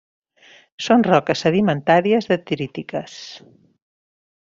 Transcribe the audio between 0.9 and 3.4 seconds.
roques sedimentàries detrítiques.